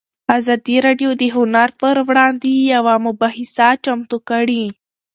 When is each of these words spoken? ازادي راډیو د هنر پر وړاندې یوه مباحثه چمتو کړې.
ازادي 0.37 0.77
راډیو 0.87 1.11
د 1.21 1.23
هنر 1.35 1.69
پر 1.81 1.95
وړاندې 2.07 2.49
یوه 2.73 2.95
مباحثه 3.05 3.67
چمتو 3.85 4.17
کړې. 4.29 4.63